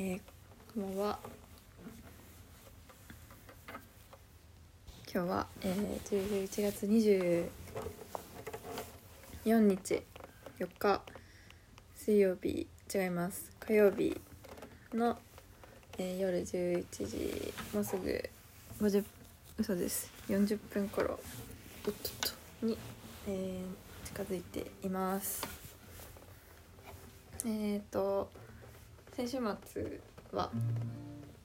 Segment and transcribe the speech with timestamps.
[0.00, 0.20] えー、
[0.80, 1.18] こんばんは。
[5.12, 7.48] 今日は、えー、11月24
[9.44, 10.04] 日
[10.60, 11.02] 4日
[11.96, 13.50] 水曜日違います。
[13.58, 14.16] 火曜日
[14.94, 15.18] の、
[15.98, 18.30] えー、夜11時もうすぐ
[18.80, 19.04] 50
[19.58, 20.12] 嘘です。
[20.28, 21.18] 40分頃おっ
[21.84, 21.94] とっ
[22.60, 22.78] とに、
[23.26, 25.44] えー、近づいています。
[27.44, 28.30] えっ、ー、と
[29.18, 30.00] 先週末
[30.30, 30.48] は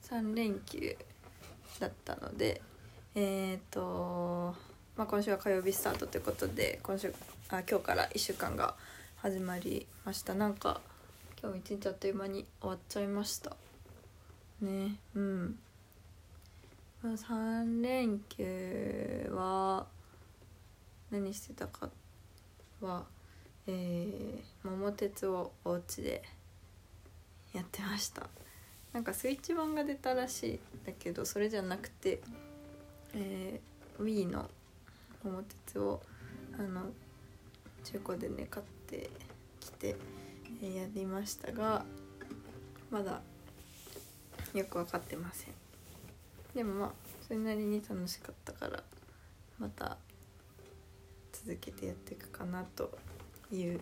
[0.08, 0.96] 3連休
[1.80, 2.62] だったので
[3.16, 4.54] えっ、ー、と、
[4.96, 7.12] まあ、今週は火曜日スタートということで今週
[7.48, 8.76] あ今日から1週間が
[9.16, 10.34] 始まりました。
[10.34, 10.82] なんか
[11.42, 13.56] 今日一日あっという間に終わっちゃいました。
[14.60, 15.58] ねうん。
[17.02, 19.88] 3連休は
[21.10, 21.90] 何してたか
[22.80, 23.02] は
[23.66, 26.22] えー、桃鉄をお家で
[27.54, 28.28] やってました。
[28.92, 32.20] なんかスイッチ版が出たらしいんだけどそれじゃなくて、
[33.14, 34.50] えー、Wii の
[35.24, 36.02] 桃鉄を
[36.58, 36.82] あの
[37.82, 39.10] 中古でね買って
[39.58, 39.96] きて、
[40.62, 41.84] えー、やりましたが
[42.90, 43.20] まだ
[44.52, 45.54] よく分かってません。
[46.54, 46.90] でもまあ
[47.26, 48.82] それなりに楽しかったから
[49.58, 49.96] また
[51.32, 52.96] 続けてやっていくかなと
[53.50, 53.80] いう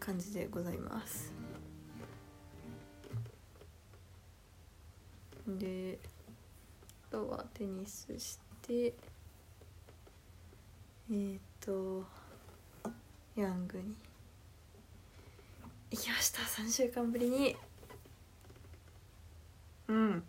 [0.00, 1.41] 感じでございます。
[5.46, 5.98] で
[7.08, 8.92] あとはテニスしてえ
[11.10, 12.04] っ、ー、と
[13.36, 13.94] ヤングに
[15.90, 16.40] 行きました。
[16.40, 17.56] 3週間ぶりに。
[19.88, 20.22] うん。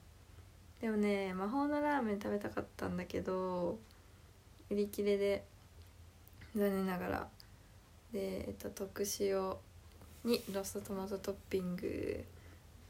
[0.81, 3.77] でもね魔法のラーメン食べたかったんだけど
[4.69, 5.45] 売り切れで
[6.55, 7.27] 残念ながら。
[8.11, 9.55] で、えっと、特塩
[10.23, 12.23] にロストトマトトッピング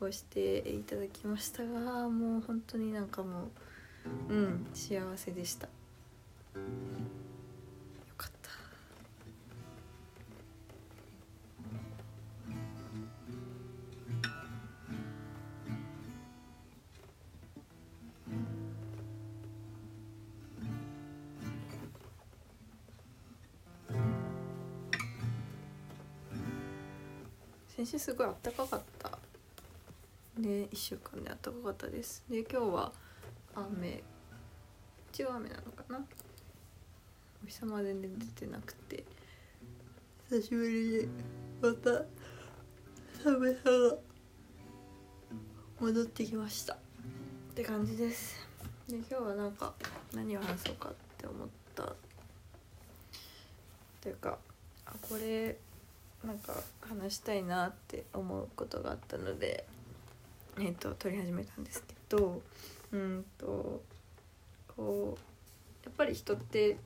[0.04, 3.50] をしていただきましたがもう本当になんかも
[4.30, 5.68] ううん幸せでした。
[27.76, 29.23] 先週すごい暖かかった
[30.38, 32.24] で1週間で暖かかったです。
[32.30, 32.92] で今日は
[33.56, 34.04] 雨。
[35.12, 36.04] 一応雨なのかな。
[37.44, 39.04] お日様全然出てなくて。
[40.30, 41.08] 久しぶりに
[41.62, 42.04] また
[43.24, 43.96] 寒さが
[45.80, 46.74] 戻ってきました。
[46.74, 46.78] っ
[47.54, 48.48] て感じです。
[48.90, 49.74] で今日はなんか
[50.16, 51.94] 何を話そうかって思った。
[54.02, 54.40] というか
[54.86, 55.58] あこれ
[56.26, 59.68] なんか話したいなって思うことがあったので、
[60.58, 62.42] えーと、撮り始めたんですけど
[62.92, 63.82] うんと
[64.76, 66.78] こうやっぱり人って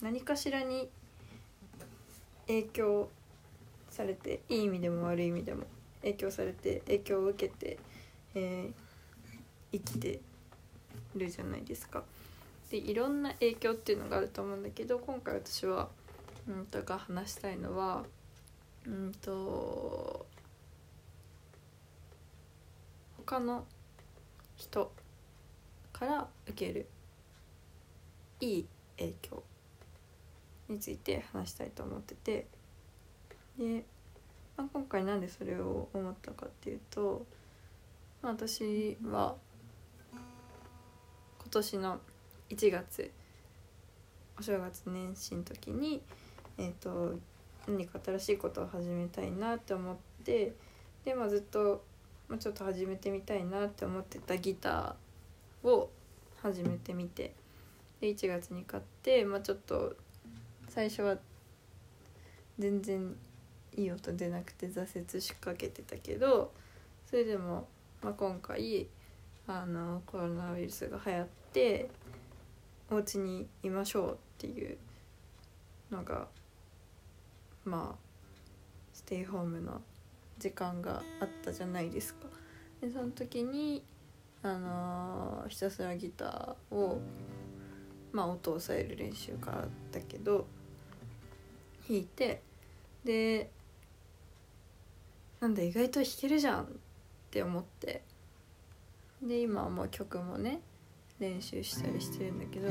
[0.00, 0.88] 何かしらに
[2.46, 3.08] 影響
[3.90, 5.64] されていい意味でも悪い意味でも
[6.02, 7.78] 影響されて影響を受けて、
[8.34, 10.20] えー、生きて
[11.16, 12.02] るじゃないですか。
[12.70, 15.88] でいろんな影響っていうのがあると思うんだけど今回私は、
[16.48, 18.04] うん、とか話したいのは
[18.86, 20.26] うんと
[23.26, 23.64] 他の
[24.56, 24.92] 人
[25.92, 26.86] から受ける
[28.40, 28.66] いい
[28.98, 29.42] 影響
[30.68, 32.46] について話したいと思ってて。
[33.58, 33.84] で、
[34.56, 37.24] まあ、今回なんでそれを思ったかっていうと、
[38.20, 39.36] まあ、私は
[40.12, 42.00] 今年の
[42.50, 43.10] 1月
[44.38, 46.02] お正月年始の時に
[46.58, 47.16] えっ、ー、と
[47.68, 50.52] 何か新しいことを始めたいなって思って
[51.04, 51.84] で、まあ、ずっと、
[52.28, 55.90] ま、ちょっと始めてみたいなって思ってたギターを
[56.42, 57.32] 始めてみて
[58.00, 59.94] で1月に買って、まあ、ちょっと
[60.68, 61.16] 最初は
[62.58, 63.14] 全然
[63.76, 66.52] いい音出なくて挫折しかけてたけど
[67.08, 67.66] それでも、
[68.02, 68.86] まあ、今回
[69.46, 71.90] あのコロナウイルスが流行って
[72.90, 74.76] お家にいましょうっていう
[75.90, 76.26] のが
[77.64, 77.98] まあ
[78.92, 79.80] ステイホームの
[80.38, 82.26] 時間があったじゃないですか。
[82.80, 83.82] でその時に
[84.42, 87.00] あのー、ひたすらギターを
[88.12, 90.46] まあ音を抑える練習からだけど
[91.88, 92.42] 弾いて
[93.04, 93.50] で
[95.40, 96.66] なんだ意外と弾けるじゃんっ
[97.30, 98.02] て思って
[99.22, 100.60] で今はもう曲もね
[101.18, 102.68] 練習したりしてるんだけど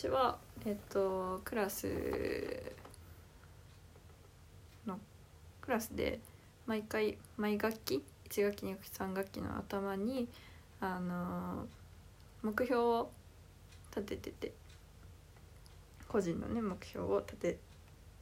[0.00, 1.86] 私はえっとクラス
[4.86, 4.98] の
[5.60, 6.20] クラスで
[6.64, 10.26] 毎回毎学期1学期2学期3学期の頭に
[10.80, 11.66] あの
[12.42, 13.10] 目標を
[13.94, 14.52] 立ててて
[16.08, 17.58] 個人のね目標を立て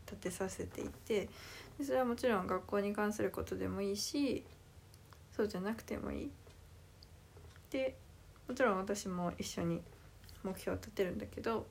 [0.07, 1.29] 立てさせていて
[1.79, 4.45] でそれはもちろん学校に関することでもいいし
[5.31, 6.31] そうじゃなくてもいい。
[7.71, 7.95] で
[8.49, 9.81] もちろん私も一緒に
[10.43, 11.67] 目標を立てるんだけど、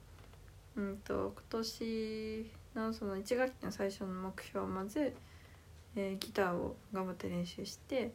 [0.76, 5.14] うんと、今年のその1学期の最初の目標はまず、
[5.96, 8.12] えー、ギターを頑張って練習して、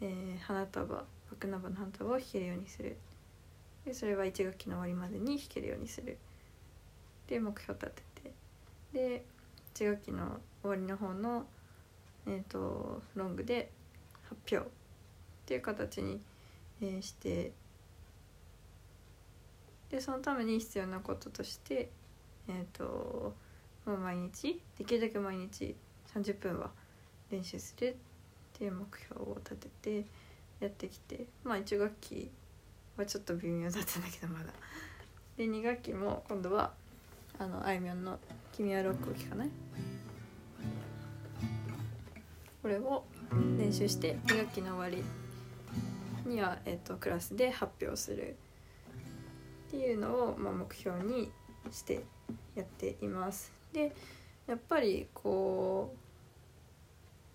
[0.00, 2.96] えー、花束バックナンバーの花束を弾けるようにする。
[3.84, 6.18] でそれは1学期の終わりまでに弾けるようにする。
[7.26, 8.32] で目標立てて。
[8.92, 9.24] で
[9.74, 11.46] 1学期の終わりの方の、
[12.26, 13.70] えーと、ロングで
[14.28, 14.70] 発表っ
[15.46, 16.20] ていう形に、
[16.80, 17.52] えー、して
[19.94, 21.88] でそのために必要なこととして
[22.48, 23.32] えっ、ー、と
[23.86, 25.76] もう毎日できるだけ毎日
[26.12, 26.72] 30分は
[27.30, 27.94] 練習するっ
[28.58, 29.68] ていう目標を立て
[30.02, 30.04] て
[30.58, 32.28] やってきてまあ1学期
[32.96, 34.46] はちょっと微妙だったんだけどまだ。
[35.36, 36.72] で2学期も今度は
[37.38, 38.18] あのあいみょんの
[38.52, 39.50] 「君はロックを聴かない?」
[42.62, 43.04] これを
[43.56, 45.04] 練習して2学期の終わ
[46.24, 48.36] りには、えーと、クラスで発表する
[49.74, 51.32] っていうのを、まあ、目標に
[51.72, 52.04] して
[52.54, 53.52] やっています。
[53.72, 53.92] で
[54.46, 55.92] やっぱりこ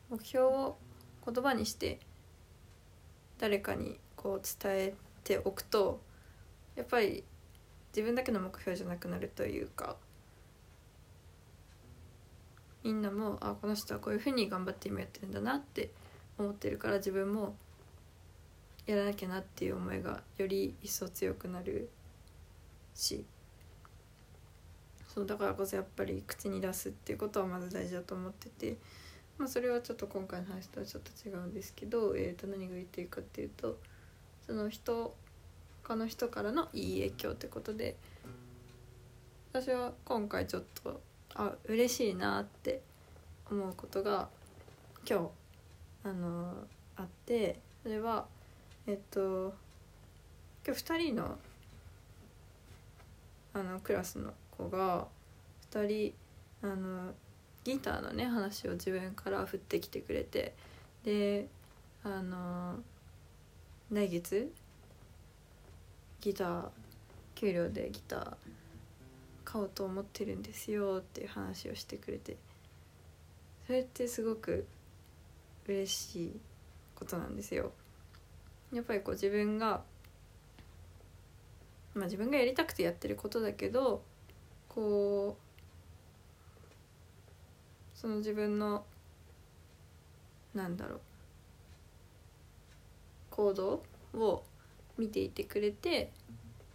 [0.09, 0.77] う目標を
[1.25, 1.99] 言葉にして
[3.39, 4.93] 誰かにこう伝え
[5.23, 5.99] ておくと
[6.75, 7.25] やっぱり
[7.91, 9.97] 自分だけの目標じゃなくなるというか
[12.83, 15.89] みんなもあこの人はこういうふうに頑張って今やってるんだなって
[16.37, 17.55] 思ってるから自分も
[18.85, 21.89] やらなきゃなっていう思いがより一層強くなる
[22.99, 23.25] し。
[25.07, 28.77] そうだからこそやっぱり口に出すっていうことはまず大事だと思ってて、
[29.39, 33.79] まあ、それはちょっと今回の話とはちょっと違うんですけど、えー、と何が言っていいかっていうと
[34.45, 35.15] その人
[35.81, 37.95] 他の人からのいい影響ってことで。
[39.51, 41.01] 私は今回ちょっと
[41.33, 42.81] あ嬉しいなって
[43.49, 44.29] 思うことが
[45.09, 45.21] 今
[46.03, 46.53] 日あの
[46.95, 48.27] あってそれは
[48.85, 49.55] えっと
[50.63, 51.39] 今日2人の
[53.53, 55.07] あのクラスの子が
[55.71, 56.13] 2人
[56.61, 57.13] あの
[57.63, 60.55] ギターのね話を自分から振ってきてくれて
[61.03, 61.47] で
[62.03, 62.75] あの
[63.91, 64.51] 来月
[66.21, 66.69] ギター
[67.35, 68.33] 給料でギター
[69.45, 72.37] 買おうと思ってるんですよっていう話をしてくれて
[73.65, 74.67] それってすごく
[75.67, 76.39] 嬉しい
[76.95, 77.71] ことなんですよ。
[78.73, 79.81] やっぱりこう自分が
[81.95, 84.03] まあ自分がやりたくてやってることだけど
[84.67, 85.41] こう
[87.97, 88.85] その自分の
[90.53, 90.99] なんだろう
[93.31, 93.83] 行動
[94.13, 94.43] を
[94.97, 96.11] 見ていてくれて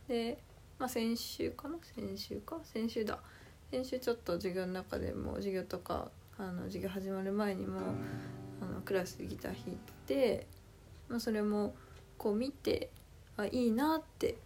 [0.09, 0.39] で、
[0.79, 1.77] まあ、先週かな？
[1.83, 2.59] 先週か？
[2.63, 3.19] 先週だ。
[3.71, 7.81] 先週ちょっと授業の中でも授業とかあの授業始まる前にも
[8.61, 10.47] あのクラスでギター弾いて、
[11.09, 11.75] まあ、それも
[12.17, 12.91] こう見て
[13.37, 14.37] あいいなって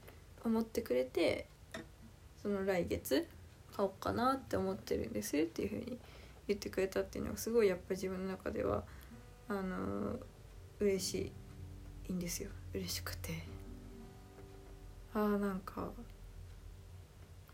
[0.45, 1.47] 思ってくれて
[2.43, 3.27] その来月
[3.77, 5.99] 買おうかなって思ってるんですっていうふうに
[6.47, 8.85] 言ってくれたっていうのがすごいやっぱ自分の中では
[9.49, 10.17] あの
[10.81, 11.33] 嬉し
[12.09, 12.51] いんですよ。
[12.75, 13.47] 嬉しくて。
[15.15, 15.91] あーなんか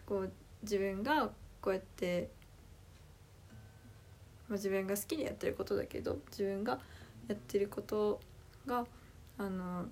[0.06, 0.32] こう
[0.62, 1.30] 自分が
[1.60, 2.30] こうやって、
[4.48, 6.78] まあ、自分が好きでやってることだけど自分が
[7.28, 8.20] やってること
[8.66, 8.86] が
[9.38, 9.86] あの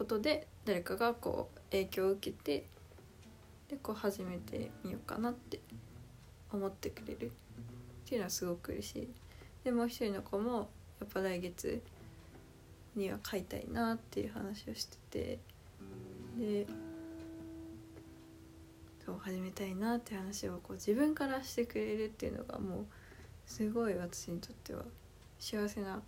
[0.00, 2.64] ことで誰かがこう影響を受けて
[3.68, 5.60] でこう始めてみようかなって
[6.50, 9.08] 思ってくれるっていうのはすごく嬉しい。
[9.62, 11.82] でもう一人の子もやっぱ来月
[12.96, 15.38] には書いたいなっていう話をしてて
[16.38, 16.66] で
[19.04, 22.86] そう始めたいなって話をこう自分からしてくれるっていうのがもう
[23.44, 24.82] すごい私にとっては
[25.38, 26.00] 幸せな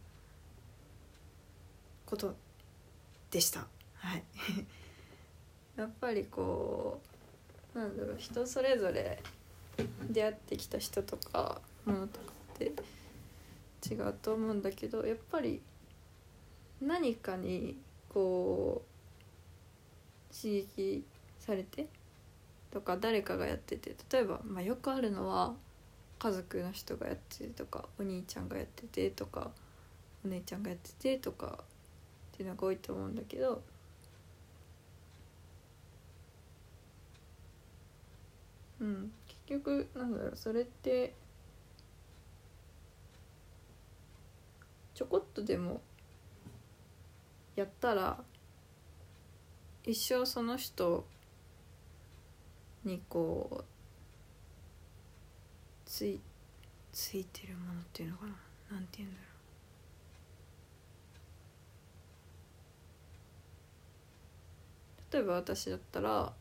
[2.06, 2.34] こと
[3.30, 3.66] でした。
[4.02, 4.24] はい。
[5.76, 7.00] やっぱりこ
[7.74, 9.22] うなんだろう人それぞれ
[10.10, 12.72] 出会ってきた人とかものとかって
[13.90, 15.62] 違うと思うんだけどやっぱり
[16.80, 17.78] 何かに
[18.10, 18.82] こ
[20.30, 21.04] う刺激
[21.38, 21.88] されて
[22.70, 25.54] とか誰かがやってて例えば、まあ、よくあるのは
[26.18, 29.50] 家族の人がやっててとかお兄ちゃんがやっててとか
[30.24, 33.62] お姉ちゃんがやっててとかっていうのが多いと思うんだけど
[38.82, 39.12] うん。
[39.46, 41.14] 結局なんだろうそれって
[44.94, 45.80] ちょこっとでも
[47.54, 48.18] やったら
[49.84, 51.06] 一生その人
[52.84, 53.64] にこう
[55.84, 56.20] つい
[56.92, 58.32] ついてるものっていうのかな？
[58.76, 59.26] なんて言うんだろ
[65.10, 65.12] う。
[65.12, 66.32] 例えば私だったら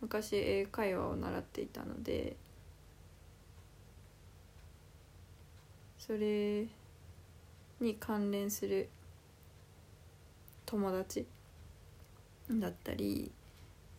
[0.00, 2.36] 昔英会話を習っていたので
[5.98, 6.66] それ
[7.80, 8.88] に関連する
[10.64, 11.26] 友達
[12.50, 13.30] だったり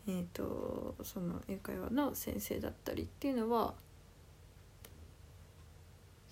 [0.09, 3.73] えーと、その英会話の先生だったりっていうのは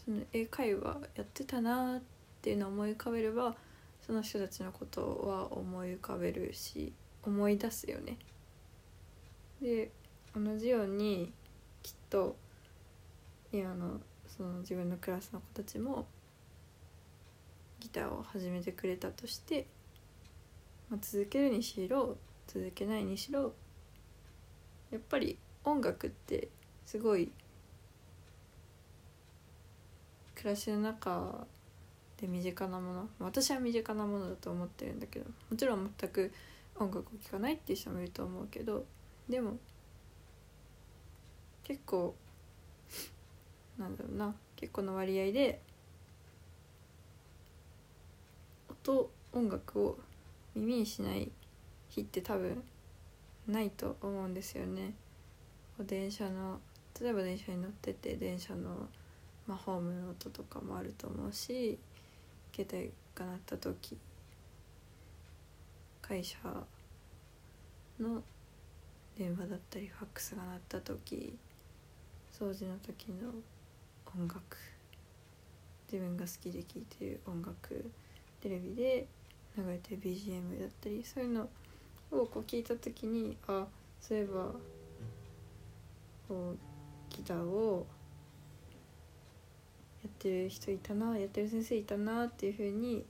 [0.05, 2.01] その英会話やってたなっ
[2.41, 3.53] ていうのを思い浮かべれば
[4.05, 6.93] その人たちのことは思い浮かべるし
[7.23, 8.17] 思い出すよね。
[9.65, 9.89] で
[10.35, 11.33] 同じように
[11.81, 12.35] きっと
[13.51, 16.05] 今のその自分のクラスの子たちも
[17.79, 19.65] ギターを始めてくれたとして、
[20.91, 23.53] まあ、続けるにしろ続けないにしろ
[24.91, 26.47] やっぱり音楽って
[26.85, 27.31] すごい
[30.35, 31.47] 暮らしの中
[32.21, 36.31] で身近なもの私は身近なものだと思ってるんだけどもちろん全く
[36.77, 38.85] 音楽を聴かないっていう人もいると思うけど
[39.29, 39.57] でも
[41.63, 42.15] 結構
[43.77, 45.59] なんだろうな結構の割合で
[48.69, 49.97] 音音楽を
[50.55, 51.31] 耳にしない
[51.89, 52.63] 日って多分
[53.47, 54.93] ないと思うんですよね。
[55.79, 56.59] 電車の
[57.01, 58.87] 例えば電車に乗ってて電車の、
[59.45, 61.77] まあ、ホームの音とかもあると思うし
[62.55, 63.97] 携帯が鳴った時
[66.01, 66.37] 会社
[67.99, 68.23] の
[69.17, 71.37] 電話だったりファックスが鳴った時
[72.37, 73.29] 掃除の時の
[74.13, 74.57] 音楽
[75.91, 77.89] 自分が好きで聴いてる音楽
[78.41, 79.07] テレビで
[79.57, 81.43] 流れてる BGM だったりそういうの
[82.11, 83.65] をこう聞いた時にあ
[84.01, 84.51] そういえば
[86.27, 86.57] こう
[87.15, 87.85] ギターを
[90.03, 93.05] やってる人いたなやってる先生いたなっていうふうに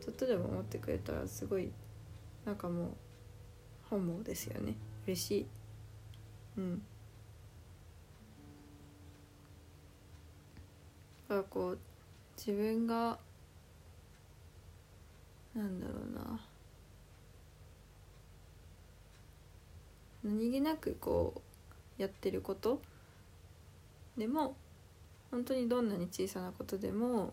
[0.00, 1.70] ちょっとでも思ってくれたらすごい
[2.44, 2.88] なんかもう
[3.90, 4.74] 本望ですよね。
[5.06, 5.46] 嬉しい。
[6.58, 6.82] うん。
[11.28, 11.78] だからこう
[12.36, 13.18] 自分が
[15.54, 16.40] なんだろうな。
[20.24, 21.42] 何気なくこ
[21.98, 22.80] うやってること。
[24.16, 24.56] でも
[25.30, 27.32] 本当にどんなに小さなことでも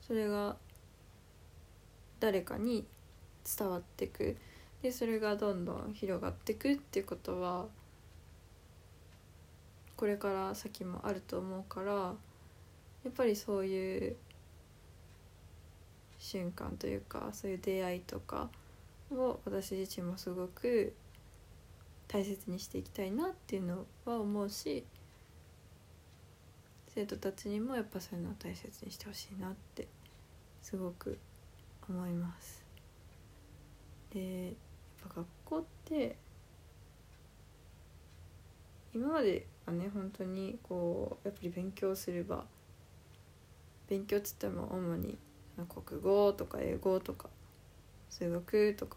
[0.00, 0.56] それが
[2.20, 2.86] 誰かに
[3.58, 4.36] 伝わってく。
[4.82, 7.66] でそれがどんどん広がってくっていうことは
[9.96, 12.14] これから先もあると思うからや
[13.08, 14.16] っぱりそういう
[16.18, 18.48] 瞬間というかそういう出会いとか
[19.10, 20.94] を私自身もすごく
[22.08, 24.84] 大切にしていきたいなっていうのは思うし
[26.94, 29.86] 生徒たちにもやっぱそういうのを大切にしてほしいなって
[30.62, 31.18] すごく
[31.88, 32.64] 思います。
[34.12, 34.54] で
[35.02, 36.16] ぱ学校って
[38.94, 42.44] 今まではね本当にこうやっぱり勉強すれば
[43.88, 45.18] 勉強っつっても主に
[45.68, 47.28] 国語とか英語とか
[48.08, 48.96] 数学とか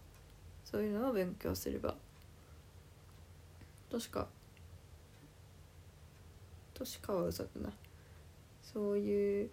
[0.64, 1.96] そういうのを勉強すれば
[3.90, 4.28] としか
[6.74, 7.70] としかは嘘だな。
[8.74, 9.50] そういう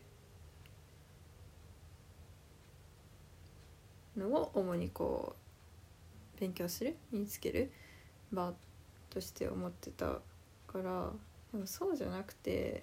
[4.16, 5.39] のを主にこう
[6.40, 7.70] 勉強する身につける
[8.32, 8.52] 場
[9.10, 10.06] として思ってた
[10.66, 11.10] から
[11.52, 12.82] でもそうじゃなくて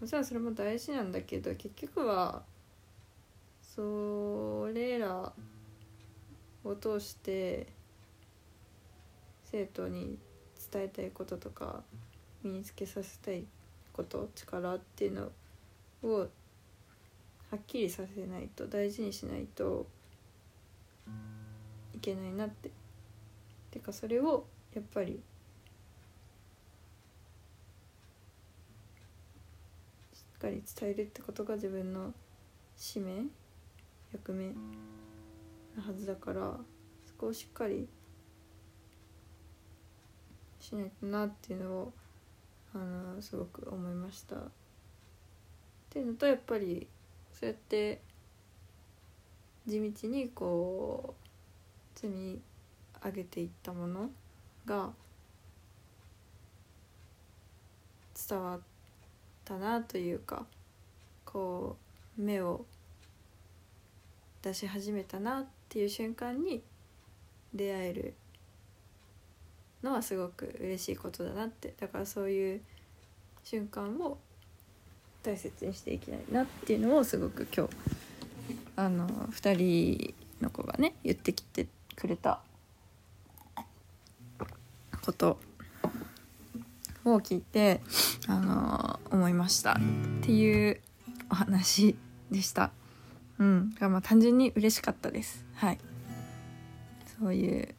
[0.00, 2.42] もちろんそれも大事なんだけど結局は
[3.62, 5.32] それら
[6.64, 7.66] を通して
[9.44, 10.18] 生徒に
[10.72, 11.82] 伝えたいこととか
[12.42, 13.44] 身につけさせたい
[13.92, 15.28] こと力っていうの
[16.02, 16.28] を
[17.50, 19.86] はっきりさせないと大事にしないと
[22.00, 22.70] けないなって。
[23.70, 25.20] てかそれをやっぱり
[30.12, 32.12] しっかり伝えるってことが自分の
[32.76, 33.24] 使命
[34.12, 34.46] 役目
[35.76, 36.56] なはずだから
[37.06, 37.88] そこをしっかり
[40.58, 41.92] しないとなっていうのを
[42.74, 44.36] あのすごく思いました。
[44.36, 44.40] っ
[45.90, 46.86] ていうのとやっぱり
[47.32, 48.00] そうやって
[49.66, 51.19] 地道にこう
[52.00, 52.40] 積み
[53.04, 54.08] 上げていったもの
[54.64, 54.88] が
[58.28, 58.60] 伝わっ
[59.44, 60.46] たなというか
[61.26, 61.76] こ
[62.18, 62.64] う芽を
[64.40, 66.62] 出し始めたなっていう瞬間に
[67.52, 68.14] 出会える
[69.82, 71.74] のはすごく嬉しいことだなって。
[71.78, 72.60] だからそういう
[73.44, 74.16] 瞬間を
[75.22, 77.74] 大切にしていきたいなっていうのをすごく今日
[78.76, 82.40] あの2人の子がね言ってきててくれた
[85.02, 85.38] こと
[87.04, 87.80] を聞いて
[88.26, 89.74] あのー思いましたっ
[90.22, 90.80] ていう
[91.30, 91.96] お話
[92.30, 92.70] でした。
[93.38, 95.44] うん、まあ単純に嬉しかったです。
[95.54, 95.78] はい。
[97.18, 97.74] そういう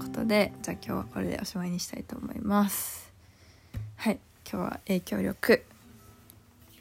[0.00, 3.12] ことで、じゃあ今日はこれでおしまいにしたいと思います。
[3.96, 4.18] はい、
[4.50, 5.64] 今日は影響力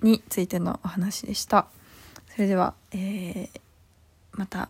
[0.01, 1.67] についてのお話でした。
[2.33, 3.49] それでは、えー、
[4.33, 4.69] また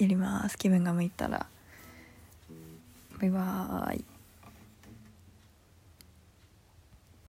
[0.00, 0.56] やります。
[0.56, 1.46] 気分が向いたら。
[3.20, 4.04] バイバーイ。